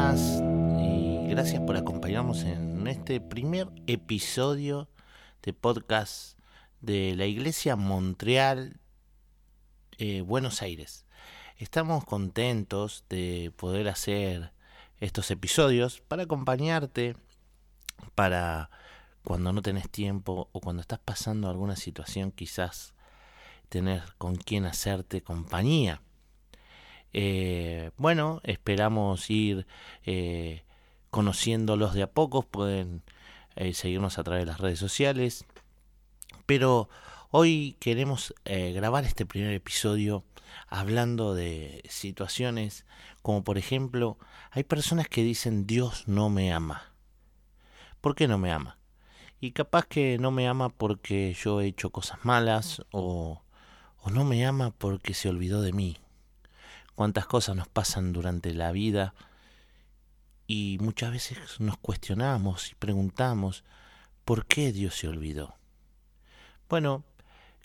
y 0.00 1.26
gracias 1.28 1.60
por 1.60 1.76
acompañarnos 1.76 2.44
en 2.44 2.86
este 2.86 3.20
primer 3.20 3.68
episodio 3.86 4.88
de 5.42 5.52
podcast 5.52 6.38
de 6.80 7.14
la 7.16 7.26
Iglesia 7.26 7.76
Montreal, 7.76 8.80
eh, 9.98 10.22
Buenos 10.22 10.62
Aires. 10.62 11.04
Estamos 11.58 12.06
contentos 12.06 13.04
de 13.10 13.52
poder 13.58 13.88
hacer 13.88 14.54
estos 15.00 15.30
episodios 15.30 16.00
para 16.00 16.22
acompañarte, 16.22 17.14
para 18.14 18.70
cuando 19.22 19.52
no 19.52 19.60
tenés 19.60 19.90
tiempo 19.90 20.48
o 20.52 20.60
cuando 20.60 20.80
estás 20.80 21.00
pasando 21.00 21.50
alguna 21.50 21.76
situación 21.76 22.32
quizás 22.32 22.94
tener 23.68 24.02
con 24.16 24.36
quién 24.36 24.64
hacerte 24.64 25.20
compañía. 25.20 26.00
Eh, 27.12 27.90
bueno, 27.96 28.40
esperamos 28.44 29.30
ir 29.30 29.66
eh, 30.04 30.62
conociéndolos 31.10 31.94
de 31.94 32.02
a 32.02 32.10
pocos, 32.10 32.44
pueden 32.44 33.02
eh, 33.56 33.74
seguirnos 33.74 34.18
a 34.18 34.24
través 34.24 34.42
de 34.42 34.50
las 34.52 34.60
redes 34.60 34.78
sociales. 34.78 35.44
Pero 36.46 36.88
hoy 37.30 37.76
queremos 37.80 38.34
eh, 38.44 38.72
grabar 38.72 39.04
este 39.04 39.26
primer 39.26 39.52
episodio 39.52 40.24
hablando 40.68 41.34
de 41.34 41.82
situaciones 41.88 42.84
como 43.22 43.44
por 43.44 43.58
ejemplo, 43.58 44.18
hay 44.50 44.64
personas 44.64 45.08
que 45.08 45.22
dicen 45.22 45.66
Dios 45.66 46.08
no 46.08 46.30
me 46.30 46.52
ama. 46.52 46.92
¿Por 48.00 48.14
qué 48.14 48.28
no 48.28 48.38
me 48.38 48.50
ama? 48.50 48.78
Y 49.40 49.52
capaz 49.52 49.86
que 49.86 50.18
no 50.18 50.30
me 50.30 50.48
ama 50.48 50.70
porque 50.70 51.34
yo 51.34 51.60
he 51.60 51.66
hecho 51.66 51.90
cosas 51.90 52.24
malas 52.24 52.82
o, 52.90 53.42
o 53.98 54.10
no 54.10 54.24
me 54.24 54.46
ama 54.46 54.72
porque 54.76 55.14
se 55.14 55.28
olvidó 55.28 55.60
de 55.60 55.72
mí. 55.72 55.98
Cuántas 57.00 57.24
cosas 57.24 57.56
nos 57.56 57.66
pasan 57.66 58.12
durante 58.12 58.52
la 58.52 58.72
vida 58.72 59.14
y 60.46 60.76
muchas 60.82 61.12
veces 61.12 61.38
nos 61.58 61.78
cuestionamos 61.78 62.72
y 62.72 62.74
preguntamos, 62.74 63.64
¿por 64.26 64.44
qué 64.44 64.70
Dios 64.70 64.96
se 64.96 65.08
olvidó? 65.08 65.56
Bueno, 66.68 67.02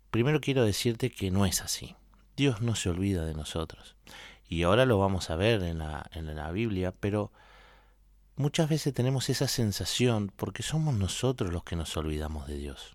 primero 0.10 0.40
quiero 0.40 0.64
decirte 0.64 1.12
que 1.12 1.32
no 1.32 1.46
es 1.46 1.60
así. 1.60 1.98
Dios 2.38 2.62
no 2.62 2.76
se 2.76 2.88
olvida 2.88 3.26
de 3.26 3.34
nosotros. 3.34 3.98
Y 4.48 4.64
ahora 4.64 4.86
lo 4.86 5.00
vamos 5.00 5.30
a 5.30 5.36
ver 5.36 5.64
en 5.64 5.80
la, 5.80 6.10
en 6.14 6.34
la 6.34 6.50
Biblia, 6.54 6.94
pero 6.98 7.34
muchas 8.38 8.70
veces 8.70 8.94
tenemos 8.94 9.30
esa 9.30 9.50
sensación 9.50 10.32
porque 10.34 10.64
somos 10.64 10.96
nosotros 10.96 11.52
los 11.52 11.66
que 11.66 11.76
nos 11.76 11.98
olvidamos 11.98 12.48
de 12.48 12.56
Dios. 12.56 12.95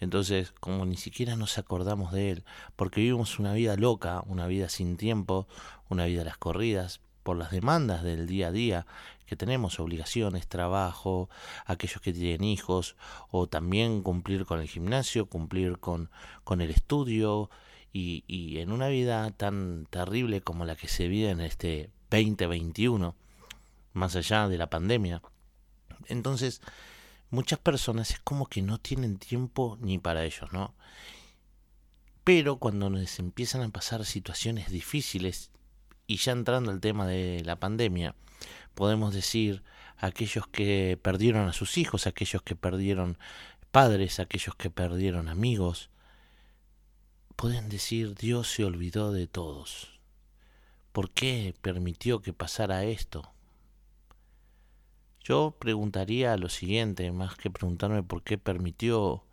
Entonces, 0.00 0.52
como 0.60 0.86
ni 0.86 0.96
siquiera 0.96 1.36
nos 1.36 1.58
acordamos 1.58 2.12
de 2.12 2.30
Él, 2.30 2.44
porque 2.76 3.00
vivimos 3.00 3.38
una 3.38 3.52
vida 3.52 3.76
loca, 3.76 4.22
una 4.26 4.46
vida 4.46 4.68
sin 4.68 4.96
tiempo, 4.96 5.48
una 5.88 6.06
vida 6.06 6.22
a 6.22 6.24
las 6.24 6.38
corridas, 6.38 7.00
por 7.22 7.36
las 7.36 7.50
demandas 7.50 8.02
del 8.02 8.26
día 8.26 8.48
a 8.48 8.52
día 8.52 8.86
que 9.26 9.36
tenemos, 9.36 9.78
obligaciones, 9.80 10.48
trabajo, 10.48 11.28
aquellos 11.66 12.00
que 12.00 12.14
tienen 12.14 12.42
hijos, 12.44 12.96
o 13.30 13.46
también 13.46 14.02
cumplir 14.02 14.46
con 14.46 14.60
el 14.60 14.68
gimnasio, 14.68 15.26
cumplir 15.26 15.78
con, 15.78 16.10
con 16.44 16.62
el 16.62 16.70
estudio, 16.70 17.50
y, 17.92 18.24
y 18.26 18.58
en 18.58 18.72
una 18.72 18.88
vida 18.88 19.30
tan 19.32 19.86
terrible 19.90 20.40
como 20.40 20.64
la 20.64 20.76
que 20.76 20.88
se 20.88 21.08
vive 21.08 21.30
en 21.30 21.40
este 21.40 21.90
2021, 22.10 23.14
más 23.92 24.16
allá 24.16 24.48
de 24.48 24.56
la 24.56 24.70
pandemia. 24.70 25.20
Entonces, 26.06 26.62
muchas 27.30 27.58
personas 27.58 28.10
es 28.10 28.20
como 28.20 28.46
que 28.46 28.62
no 28.62 28.78
tienen 28.78 29.18
tiempo 29.18 29.78
ni 29.80 29.98
para 29.98 30.24
ellos, 30.24 30.52
¿no? 30.52 30.74
Pero 32.24 32.58
cuando 32.58 32.90
nos 32.90 33.18
empiezan 33.18 33.62
a 33.62 33.68
pasar 33.70 34.04
situaciones 34.04 34.70
difíciles 34.70 35.50
y 36.06 36.16
ya 36.16 36.32
entrando 36.32 36.70
al 36.70 36.80
tema 36.80 37.06
de 37.06 37.42
la 37.44 37.56
pandemia, 37.56 38.14
podemos 38.74 39.14
decir 39.14 39.62
aquellos 39.96 40.46
que 40.46 40.98
perdieron 41.00 41.48
a 41.48 41.52
sus 41.52 41.78
hijos, 41.78 42.06
aquellos 42.06 42.42
que 42.42 42.56
perdieron 42.56 43.18
padres, 43.70 44.20
aquellos 44.20 44.54
que 44.54 44.70
perdieron 44.70 45.28
amigos, 45.28 45.90
pueden 47.36 47.68
decir 47.68 48.14
Dios 48.14 48.50
se 48.50 48.64
olvidó 48.64 49.12
de 49.12 49.26
todos. 49.26 50.00
¿Por 50.92 51.10
qué 51.10 51.54
permitió 51.62 52.20
que 52.20 52.32
pasara 52.32 52.84
esto? 52.84 53.32
Yo 55.28 55.54
preguntaría 55.58 56.38
lo 56.38 56.48
siguiente, 56.48 57.12
más 57.12 57.34
que 57.34 57.50
preguntarme 57.50 58.02
por 58.02 58.22
qué 58.22 58.38
permitió, 58.38 59.26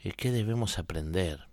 eh, 0.00 0.12
¿qué 0.14 0.30
debemos 0.30 0.78
aprender? 0.78 1.48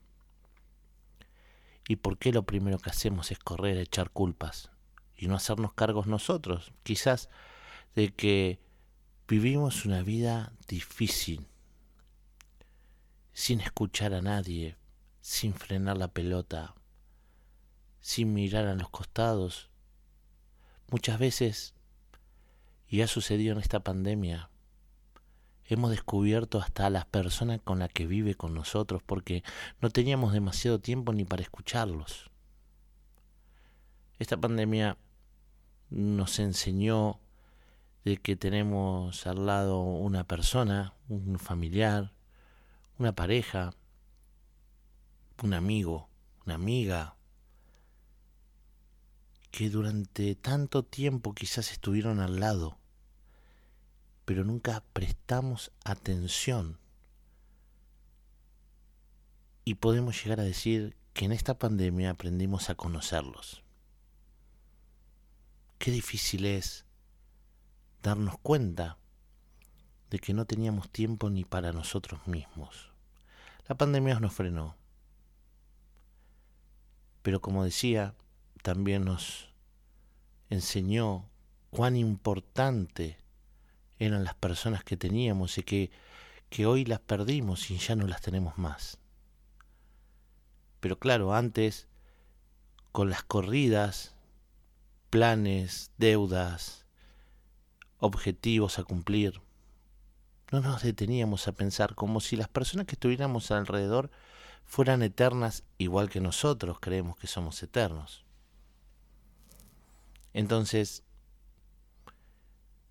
¿Y 1.87 1.95
por 1.95 2.17
qué 2.17 2.33
lo 2.33 2.43
primero 2.43 2.77
que 2.77 2.89
hacemos 2.89 3.31
es 3.31 3.39
correr 3.39 3.77
echar 3.77 4.09
culpas 4.09 4.69
y 5.15 5.27
no 5.27 5.35
hacernos 5.35 5.71
cargos 5.71 6.07
nosotros? 6.07 6.73
Quizás 6.83 7.29
de 7.95 8.13
que 8.13 8.59
vivimos 9.29 9.85
una 9.85 10.03
vida 10.03 10.51
difícil, 10.67 11.47
sin 13.31 13.61
escuchar 13.61 14.13
a 14.13 14.21
nadie, 14.21 14.75
sin 15.21 15.53
frenar 15.53 15.97
la 15.97 16.09
pelota, 16.09 16.75
sin 18.01 18.33
mirar 18.33 18.67
a 18.67 18.75
los 18.75 18.89
costados. 18.89 19.69
Muchas 20.89 21.17
veces, 21.17 21.75
y 22.89 23.01
ha 23.01 23.07
sucedido 23.07 23.53
en 23.53 23.59
esta 23.59 23.81
pandemia, 23.81 24.49
hemos 25.65 25.91
descubierto 25.91 26.59
hasta 26.59 26.87
a 26.87 26.89
las 26.89 27.05
personas 27.05 27.61
con 27.63 27.79
las 27.79 27.89
que 27.89 28.07
vive 28.07 28.33
con 28.35 28.55
nosotros 28.55 29.03
porque 29.05 29.43
no 29.79 29.91
teníamos 29.91 30.33
demasiado 30.33 30.79
tiempo 30.79 31.13
ni 31.13 31.23
para 31.23 31.43
escucharlos. 31.43 32.31
Esta 34.17 34.37
pandemia 34.37 34.97
nos 35.91 36.39
enseñó 36.39 37.19
de 38.03 38.17
que 38.17 38.35
tenemos 38.35 39.27
al 39.27 39.45
lado 39.45 39.81
una 39.81 40.23
persona, 40.23 40.93
un 41.07 41.37
familiar, 41.37 42.11
una 42.97 43.13
pareja, 43.13 43.73
un 45.43 45.53
amigo, 45.53 46.09
una 46.45 46.55
amiga, 46.55 47.15
que 49.51 49.69
durante 49.69 50.35
tanto 50.35 50.83
tiempo 50.83 51.33
quizás 51.33 51.71
estuvieron 51.71 52.19
al 52.19 52.39
lado 52.39 52.79
pero 54.29 54.43
nunca 54.43 54.83
prestamos 54.93 55.71
atención. 55.83 56.77
Y 59.65 59.73
podemos 59.73 60.23
llegar 60.23 60.39
a 60.39 60.43
decir 60.43 60.95
que 61.13 61.25
en 61.25 61.31
esta 61.31 61.57
pandemia 61.57 62.11
aprendimos 62.11 62.69
a 62.69 62.75
conocerlos. 62.75 63.63
Qué 65.79 65.89
difícil 65.89 66.45
es 66.45 66.85
darnos 68.03 68.37
cuenta 68.37 68.99
de 70.11 70.19
que 70.19 70.35
no 70.35 70.45
teníamos 70.45 70.91
tiempo 70.91 71.31
ni 71.31 71.43
para 71.43 71.71
nosotros 71.71 72.27
mismos. 72.27 72.91
La 73.67 73.73
pandemia 73.73 74.19
nos 74.19 74.33
frenó. 74.33 74.75
Pero 77.23 77.41
como 77.41 77.63
decía, 77.63 78.13
también 78.61 79.05
nos 79.05 79.49
enseñó 80.49 81.29
cuán 81.69 81.95
importante 81.95 83.17
eran 83.99 84.23
las 84.23 84.35
personas 84.35 84.83
que 84.83 84.97
teníamos 84.97 85.57
y 85.57 85.63
que, 85.63 85.91
que 86.49 86.65
hoy 86.65 86.85
las 86.85 86.99
perdimos 86.99 87.69
y 87.69 87.77
ya 87.77 87.95
no 87.95 88.07
las 88.07 88.21
tenemos 88.21 88.57
más. 88.57 88.97
Pero 90.79 90.97
claro, 90.97 91.33
antes, 91.33 91.87
con 92.91 93.09
las 93.09 93.23
corridas, 93.23 94.15
planes, 95.09 95.91
deudas, 95.97 96.85
objetivos 97.99 98.79
a 98.79 98.83
cumplir, 98.83 99.41
no 100.51 100.61
nos 100.61 100.81
deteníamos 100.81 101.47
a 101.47 101.51
pensar 101.51 101.93
como 101.95 102.21
si 102.21 102.35
las 102.35 102.47
personas 102.47 102.87
que 102.87 102.95
estuviéramos 102.95 103.51
alrededor 103.51 104.09
fueran 104.65 105.03
eternas 105.03 105.63
igual 105.77 106.09
que 106.09 106.21
nosotros 106.21 106.77
creemos 106.79 107.17
que 107.17 107.27
somos 107.27 107.61
eternos. 107.61 108.25
Entonces, 110.33 111.03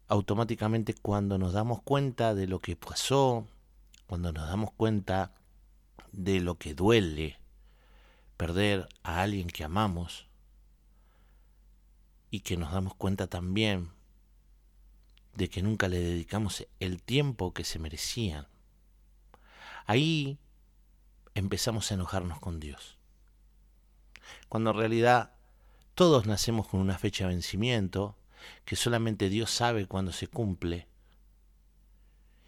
automáticamente 0.09 0.95
cuando 0.95 1.39
nos 1.39 1.53
damos 1.53 1.83
cuenta 1.83 2.35
de 2.35 2.47
lo 2.47 2.61
que 2.61 2.77
pasó, 2.77 3.47
cuando 4.07 4.33
nos 4.33 4.49
damos 4.49 4.73
cuenta 4.73 5.33
de 6.13 6.41
lo 6.41 6.57
que 6.57 6.75
duele 6.75 7.39
perder 8.37 8.89
a 9.03 9.23
alguien 9.23 9.49
que 9.49 9.65
amamos 9.65 10.27
y 12.31 12.41
que 12.41 12.57
nos 12.57 12.73
damos 12.73 12.95
cuenta 12.95 13.27
también 13.27 13.91
de 15.35 15.49
que 15.49 15.63
nunca 15.63 15.89
le 15.89 16.01
dedicamos 16.01 16.67
el 16.81 17.03
tiempo 17.03 17.53
que 17.53 17.65
se 17.65 17.79
merecían. 17.79 18.49
Ahí 19.87 20.39
empezamos 21.35 21.91
a 21.91 21.95
enojarnos 21.95 22.41
con 22.41 22.61
Dios. 22.61 22.99
Cuando 24.49 24.71
en 24.71 24.77
realidad 24.77 25.38
todos 25.99 26.27
nacemos 26.27 26.69
con 26.69 26.79
una 26.79 26.97
fecha 26.97 27.25
de 27.25 27.35
vencimiento, 27.35 28.15
que 28.65 28.77
solamente 28.77 29.29
Dios 29.29 29.51
sabe 29.51 29.89
cuándo 29.89 30.13
se 30.13 30.29
cumple 30.29 30.87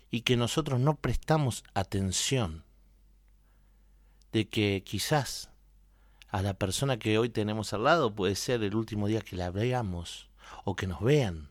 y 0.08 0.20
que 0.20 0.36
nosotros 0.36 0.78
no 0.78 0.94
prestamos 0.94 1.64
atención 1.74 2.62
de 4.30 4.48
que 4.48 4.84
quizás 4.86 5.50
a 6.28 6.42
la 6.42 6.54
persona 6.54 7.00
que 7.00 7.18
hoy 7.18 7.28
tenemos 7.28 7.72
al 7.72 7.82
lado 7.82 8.14
puede 8.14 8.36
ser 8.36 8.62
el 8.62 8.76
último 8.76 9.08
día 9.08 9.20
que 9.20 9.34
la 9.34 9.50
veamos 9.50 10.28
o 10.62 10.76
que 10.76 10.86
nos 10.86 11.00
vean. 11.00 11.50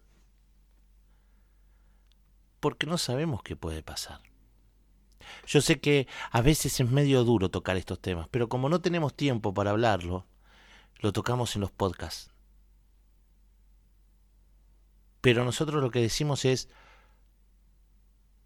porque 2.62 2.88
no 2.88 2.98
sabemos 2.98 3.44
qué 3.44 3.58
puede 3.58 3.84
pasar. 3.84 4.22
Yo 5.46 5.60
sé 5.60 5.82
que 5.82 6.08
a 6.32 6.40
veces 6.40 6.80
es 6.80 6.90
medio 6.90 7.26
duro 7.26 7.52
tocar 7.52 7.76
estos 7.76 8.00
temas, 8.00 8.30
pero 8.32 8.48
como 8.48 8.70
no 8.70 8.80
tenemos 8.80 9.14
tiempo 9.14 9.54
para 9.54 9.72
hablarlo, 9.72 10.26
lo 11.00 11.14
tocamos 11.14 11.56
en 11.56 11.62
los 11.62 11.72
podcasts. 11.72 12.32
Pero 15.22 15.44
nosotros 15.44 15.82
lo 15.82 15.92
que 15.92 16.02
decimos 16.02 16.46
es, 16.46 16.70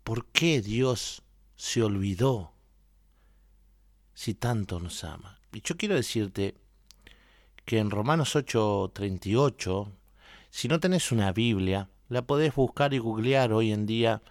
¿por 0.03 0.25
qué 0.27 0.61
Dios 0.61 1.23
se 1.55 1.83
olvidó 1.83 2.53
si 4.13 4.33
tanto 4.33 4.79
nos 4.79 5.03
ama? 5.03 5.39
Y 5.51 5.61
yo 5.61 5.77
quiero 5.77 5.95
decirte 5.95 6.55
que 7.65 7.79
en 7.79 7.91
Romanos 7.91 8.35
8:38, 8.35 9.91
si 10.49 10.67
no 10.67 10.79
tenés 10.79 11.11
una 11.11 11.31
Biblia, 11.31 11.89
la 12.09 12.23
podés 12.23 12.55
buscar 12.55 12.93
y 12.93 12.99
googlear 12.99 13.53
hoy 13.53 13.71
en 13.71 13.85
día, 13.85 14.21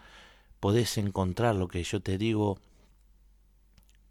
podés 0.60 0.98
encontrar 0.98 1.54
lo 1.54 1.68
que 1.68 1.82
yo 1.82 2.00
te 2.00 2.18
digo 2.18 2.58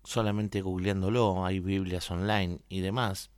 solamente 0.04 0.62
googleándolo, 0.62 1.46
hay 1.46 1.60
Biblias 1.60 2.10
online 2.10 2.60
y 2.69 2.80
demás, 2.80 3.30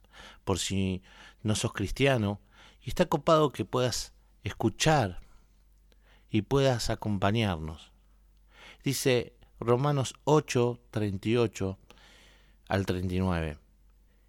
por 0.44 0.60
si 0.60 1.02
no 1.42 1.56
sos 1.56 1.74
cristiano, 1.74 2.42
y 2.82 2.90
está 2.90 3.06
copado 3.06 3.52
que 3.52 3.66
puedas 3.66 4.14
escuchar 4.44 5.22
y 6.30 6.42
puedas 6.42 6.90
acompañarnos. 6.90 7.92
Dice 8.84 9.34
Romanos 9.60 10.16
8, 10.26 10.80
38 10.92 11.78
al 12.68 12.86
39. 12.86 13.58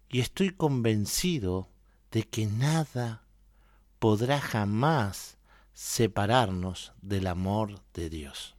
Y 0.09 0.21
estoy 0.21 0.51
convencido 0.51 1.67
de 2.11 2.23
que 2.23 2.45
nada 2.45 3.23
podrá 3.99 4.39
jamás 4.39 5.37
separarnos 5.73 6.93
del 7.01 7.27
amor 7.27 7.81
de 7.93 8.09
Dios. 8.09 8.55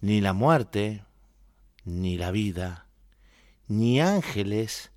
Ni 0.00 0.20
la 0.20 0.32
muerte, 0.32 1.04
ni 1.84 2.18
la 2.18 2.30
vida, 2.30 2.86
ni 3.66 4.00
ángeles, 4.00 4.92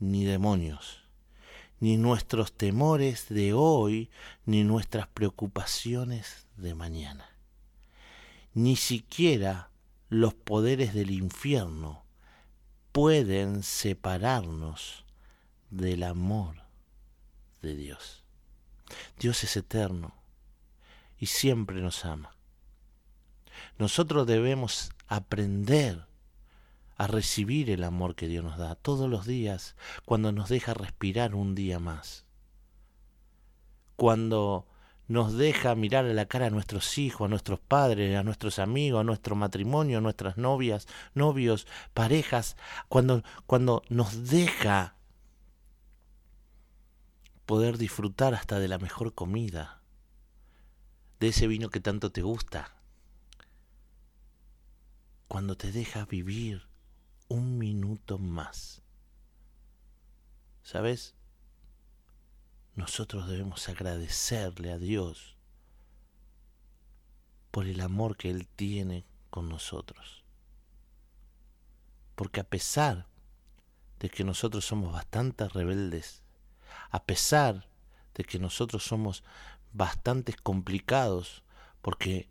ni 0.00 0.24
demonios 0.24 1.00
ni 1.80 1.96
nuestros 1.96 2.52
temores 2.52 3.28
de 3.30 3.54
hoy, 3.54 4.10
ni 4.44 4.64
nuestras 4.64 5.08
preocupaciones 5.08 6.46
de 6.56 6.74
mañana. 6.74 7.26
Ni 8.52 8.76
siquiera 8.76 9.70
los 10.10 10.34
poderes 10.34 10.92
del 10.92 11.10
infierno 11.10 12.04
pueden 12.92 13.62
separarnos 13.62 15.06
del 15.70 16.02
amor 16.02 16.56
de 17.62 17.74
Dios. 17.74 18.24
Dios 19.18 19.42
es 19.44 19.56
eterno 19.56 20.14
y 21.18 21.26
siempre 21.26 21.80
nos 21.80 22.04
ama. 22.04 22.36
Nosotros 23.78 24.26
debemos 24.26 24.90
aprender 25.06 26.06
a 27.00 27.06
recibir 27.06 27.70
el 27.70 27.82
amor 27.84 28.14
que 28.14 28.28
Dios 28.28 28.44
nos 28.44 28.58
da 28.58 28.74
todos 28.74 29.08
los 29.08 29.24
días, 29.24 29.74
cuando 30.04 30.32
nos 30.32 30.50
deja 30.50 30.74
respirar 30.74 31.34
un 31.34 31.54
día 31.54 31.78
más, 31.78 32.26
cuando 33.96 34.66
nos 35.08 35.32
deja 35.32 35.74
mirar 35.74 36.04
a 36.04 36.12
la 36.12 36.26
cara 36.26 36.48
a 36.48 36.50
nuestros 36.50 36.98
hijos, 36.98 37.24
a 37.24 37.28
nuestros 37.30 37.58
padres, 37.58 38.14
a 38.18 38.22
nuestros 38.22 38.58
amigos, 38.58 39.00
a 39.00 39.04
nuestro 39.04 39.34
matrimonio, 39.34 39.96
a 39.96 40.00
nuestras 40.02 40.36
novias, 40.36 40.88
novios, 41.14 41.66
parejas, 41.94 42.58
cuando, 42.90 43.22
cuando 43.46 43.82
nos 43.88 44.28
deja 44.28 44.94
poder 47.46 47.78
disfrutar 47.78 48.34
hasta 48.34 48.58
de 48.58 48.68
la 48.68 48.76
mejor 48.76 49.14
comida, 49.14 49.80
de 51.18 51.28
ese 51.28 51.46
vino 51.46 51.70
que 51.70 51.80
tanto 51.80 52.12
te 52.12 52.20
gusta, 52.20 52.76
cuando 55.28 55.56
te 55.56 55.72
deja 55.72 56.04
vivir 56.04 56.68
un 57.30 57.58
minuto 57.58 58.18
más. 58.18 58.82
¿Sabes? 60.62 61.14
Nosotros 62.74 63.28
debemos 63.28 63.68
agradecerle 63.68 64.72
a 64.72 64.78
Dios 64.78 65.36
por 67.50 67.66
el 67.66 67.80
amor 67.80 68.16
que 68.16 68.30
Él 68.30 68.48
tiene 68.48 69.06
con 69.30 69.48
nosotros. 69.48 70.24
Porque 72.16 72.40
a 72.40 72.44
pesar 72.44 73.06
de 74.00 74.10
que 74.10 74.24
nosotros 74.24 74.64
somos 74.64 74.92
bastante 74.92 75.48
rebeldes, 75.48 76.22
a 76.90 77.04
pesar 77.04 77.68
de 78.14 78.24
que 78.24 78.38
nosotros 78.38 78.82
somos 78.82 79.22
bastante 79.72 80.34
complicados, 80.34 81.44
porque 81.80 82.28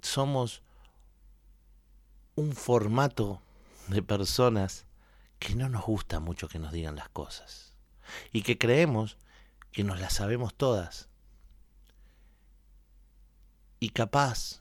somos 0.00 0.62
un 2.36 2.52
formato 2.52 3.42
de 3.88 4.02
personas 4.02 4.86
que 5.38 5.54
no 5.54 5.68
nos 5.68 5.84
gusta 5.84 6.20
mucho 6.20 6.48
que 6.48 6.58
nos 6.58 6.72
digan 6.72 6.96
las 6.96 7.08
cosas 7.08 7.72
y 8.32 8.42
que 8.42 8.58
creemos 8.58 9.16
que 9.72 9.84
nos 9.84 10.00
las 10.00 10.14
sabemos 10.14 10.54
todas. 10.54 11.08
Y 13.80 13.90
capaz 13.90 14.60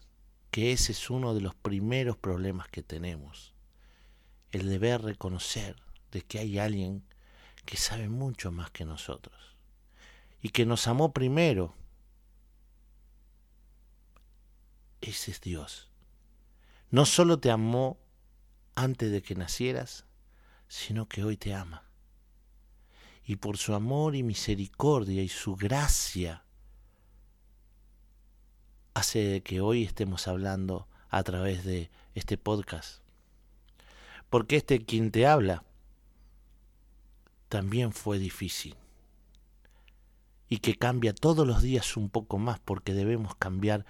que 0.50 0.72
ese 0.72 0.92
es 0.92 1.10
uno 1.10 1.34
de 1.34 1.42
los 1.42 1.56
primeros 1.56 2.18
problemas 2.18 2.68
que 2.68 2.82
tenemos, 2.82 3.54
el 4.52 4.68
deber 4.70 5.02
reconocer 5.02 5.76
de 6.12 6.22
que 6.24 6.40
hay 6.40 6.60
alguien 6.60 7.04
que 7.66 7.78
sabe 7.78 8.10
mucho 8.10 8.52
más 8.52 8.72
que 8.72 8.84
nosotros 8.84 9.56
y 10.42 10.50
que 10.50 10.66
nos 10.66 10.88
amó 10.88 11.14
primero. 11.14 11.76
Ese 15.00 15.32
es 15.32 15.42
Dios. 15.42 15.90
No 16.90 17.06
solo 17.06 17.40
te 17.40 17.52
amó 17.52 18.01
antes 18.76 19.12
de 19.12 19.22
que 19.22 19.36
nacieras, 19.36 20.06
sino 20.68 21.08
que 21.08 21.24
hoy 21.24 21.38
te 21.38 21.54
ama. 21.54 21.84
Y 23.24 23.36
por 23.36 23.58
su 23.58 23.74
amor 23.74 24.16
y 24.16 24.24
misericordia 24.24 25.22
y 25.22 25.30
su 25.30 25.56
gracia, 25.56 26.44
hace 28.94 29.42
que 29.44 29.62
hoy 29.62 29.84
estemos 29.84 30.28
hablando 30.28 30.88
a 31.10 31.24
través 31.24 31.64
de 31.64 31.92
este 32.16 32.38
podcast. 32.38 33.02
Porque 34.30 34.58
este 34.58 34.86
quien 34.86 35.12
te 35.12 35.28
habla 35.28 35.64
también 37.50 37.92
fue 37.92 38.18
difícil. 38.18 38.76
Y 40.48 40.58
que 40.60 40.76
cambia 40.76 41.14
todos 41.14 41.46
los 41.46 41.62
días 41.62 41.96
un 41.96 42.10
poco 42.10 42.38
más 42.38 42.60
porque 42.60 42.94
debemos 42.94 43.36
cambiar 43.36 43.86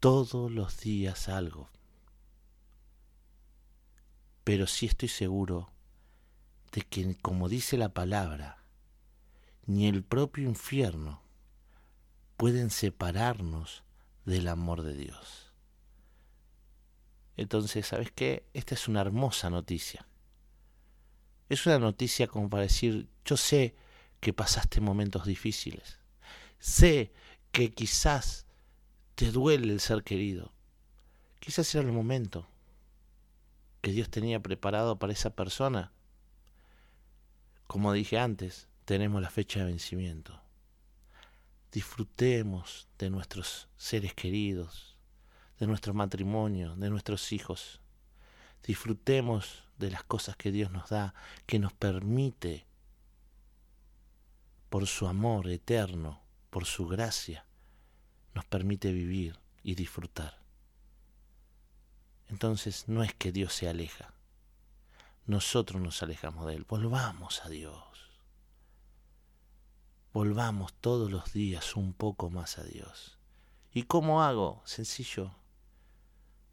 todos 0.00 0.50
los 0.50 0.78
días 0.80 1.28
algo 1.28 1.68
pero 4.48 4.66
sí 4.66 4.86
estoy 4.86 5.10
seguro 5.10 5.70
de 6.72 6.80
que, 6.80 7.14
como 7.16 7.50
dice 7.50 7.76
la 7.76 7.90
palabra, 7.90 8.64
ni 9.66 9.86
el 9.86 10.02
propio 10.02 10.48
infierno 10.48 11.20
pueden 12.38 12.70
separarnos 12.70 13.82
del 14.24 14.48
amor 14.48 14.84
de 14.84 14.94
Dios. 14.94 15.52
Entonces, 17.36 17.88
¿sabes 17.88 18.10
qué? 18.10 18.46
Esta 18.54 18.74
es 18.74 18.88
una 18.88 19.02
hermosa 19.02 19.50
noticia. 19.50 20.08
Es 21.50 21.66
una 21.66 21.78
noticia 21.78 22.26
como 22.26 22.48
para 22.48 22.62
decir, 22.62 23.06
yo 23.26 23.36
sé 23.36 23.74
que 24.18 24.32
pasaste 24.32 24.80
momentos 24.80 25.26
difíciles. 25.26 25.98
Sé 26.58 27.12
que 27.52 27.74
quizás 27.74 28.46
te 29.14 29.30
duele 29.30 29.74
el 29.74 29.80
ser 29.80 30.02
querido. 30.02 30.54
Quizás 31.38 31.74
era 31.74 31.86
el 31.86 31.92
momento 31.92 32.48
que 33.80 33.92
Dios 33.92 34.10
tenía 34.10 34.40
preparado 34.40 34.98
para 34.98 35.12
esa 35.12 35.30
persona. 35.30 35.92
Como 37.66 37.92
dije 37.92 38.18
antes, 38.18 38.68
tenemos 38.84 39.22
la 39.22 39.30
fecha 39.30 39.60
de 39.60 39.66
vencimiento. 39.66 40.40
Disfrutemos 41.70 42.88
de 42.98 43.10
nuestros 43.10 43.68
seres 43.76 44.14
queridos, 44.14 44.96
de 45.58 45.66
nuestro 45.66 45.94
matrimonio, 45.94 46.74
de 46.76 46.90
nuestros 46.90 47.32
hijos. 47.32 47.80
Disfrutemos 48.66 49.64
de 49.78 49.90
las 49.90 50.02
cosas 50.02 50.36
que 50.36 50.50
Dios 50.50 50.70
nos 50.70 50.88
da, 50.88 51.14
que 51.46 51.58
nos 51.58 51.72
permite, 51.72 52.66
por 54.70 54.86
su 54.86 55.06
amor 55.06 55.48
eterno, 55.48 56.22
por 56.50 56.64
su 56.64 56.86
gracia, 56.86 57.46
nos 58.34 58.44
permite 58.44 58.92
vivir 58.92 59.38
y 59.62 59.74
disfrutar 59.74 60.47
entonces 62.28 62.88
no 62.88 63.02
es 63.02 63.14
que 63.14 63.32
Dios 63.32 63.54
se 63.54 63.68
aleja. 63.68 64.12
Nosotros 65.26 65.80
nos 65.80 66.02
alejamos 66.02 66.46
de 66.46 66.54
Él. 66.54 66.64
Volvamos 66.68 67.44
a 67.44 67.48
Dios. 67.48 67.82
Volvamos 70.12 70.72
todos 70.74 71.10
los 71.10 71.32
días 71.32 71.76
un 71.76 71.92
poco 71.92 72.30
más 72.30 72.58
a 72.58 72.64
Dios. 72.64 73.18
¿Y 73.72 73.84
cómo 73.84 74.22
hago? 74.22 74.62
Sencillo. 74.64 75.34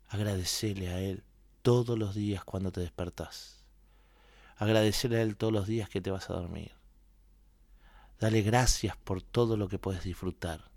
Agradecerle 0.09 0.89
a 0.89 0.99
Él 0.99 1.23
todos 1.61 1.97
los 1.97 2.15
días 2.15 2.43
cuando 2.43 2.71
te 2.71 2.81
despertás. 2.81 3.63
Agradecerle 4.57 5.17
a 5.17 5.21
Él 5.21 5.35
todos 5.35 5.53
los 5.53 5.67
días 5.67 5.89
que 5.89 6.01
te 6.01 6.11
vas 6.11 6.29
a 6.29 6.33
dormir. 6.33 6.73
Dale 8.19 8.41
gracias 8.41 8.95
por 8.97 9.21
todo 9.21 9.57
lo 9.57 9.67
que 9.67 9.79
puedes 9.79 10.03
disfrutar. 10.03 10.69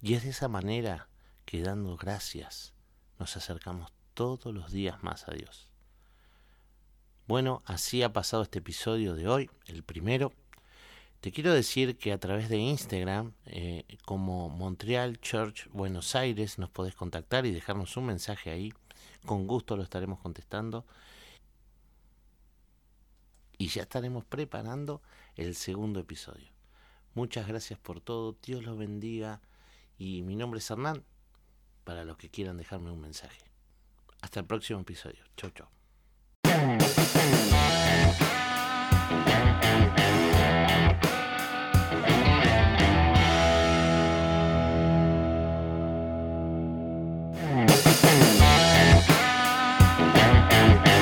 Y 0.00 0.14
es 0.14 0.24
de 0.24 0.30
esa 0.30 0.48
manera 0.48 1.08
que 1.44 1.62
dando 1.62 1.96
gracias 1.96 2.74
nos 3.18 3.36
acercamos 3.36 3.92
todos 4.14 4.52
los 4.54 4.72
días 4.72 5.02
más 5.02 5.28
a 5.28 5.32
Dios. 5.32 5.68
Bueno, 7.26 7.62
así 7.66 8.02
ha 8.02 8.12
pasado 8.12 8.42
este 8.42 8.60
episodio 8.60 9.14
de 9.14 9.28
hoy, 9.28 9.50
el 9.66 9.82
primero. 9.82 10.32
Te 11.20 11.32
quiero 11.32 11.52
decir 11.52 11.98
que 11.98 12.12
a 12.12 12.18
través 12.18 12.48
de 12.48 12.58
Instagram, 12.58 13.32
eh, 13.46 13.84
como 14.04 14.48
Montreal 14.48 15.20
Church 15.20 15.68
Buenos 15.70 16.14
Aires, 16.14 16.58
nos 16.58 16.70
podés 16.70 16.94
contactar 16.94 17.44
y 17.44 17.50
dejarnos 17.50 17.96
un 17.96 18.06
mensaje 18.06 18.50
ahí. 18.50 18.72
Con 19.26 19.46
gusto 19.46 19.76
lo 19.76 19.82
estaremos 19.82 20.20
contestando. 20.20 20.86
Y 23.58 23.68
ya 23.68 23.82
estaremos 23.82 24.24
preparando 24.24 25.02
el 25.34 25.56
segundo 25.56 25.98
episodio. 25.98 26.48
Muchas 27.14 27.48
gracias 27.48 27.78
por 27.80 28.00
todo. 28.00 28.36
Dios 28.42 28.62
los 28.62 28.78
bendiga. 28.78 29.42
Y 29.98 30.22
mi 30.22 30.36
nombre 30.36 30.58
es 30.58 30.70
Hernán, 30.70 31.04
para 31.88 32.04
los 32.04 32.18
que 32.18 32.28
quieran 32.28 32.58
dejarme 32.58 32.90
un 32.90 33.00
mensaje. 33.00 33.40
Hasta 34.20 34.40
el 34.40 34.46
próximo 34.46 34.80
episodio. 34.80 35.24
Chau, 35.38 35.50
chau. 35.52 35.68